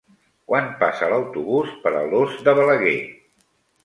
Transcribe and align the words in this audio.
Quan 0.51 0.69
passa 0.77 1.09
l'autobús 1.11 1.75
per 1.83 1.91
Alòs 1.99 2.39
de 2.47 2.57
Balaguer? 2.61 2.95